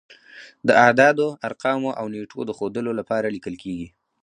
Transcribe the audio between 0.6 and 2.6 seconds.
د اعدادو، ارقامو او نېټو د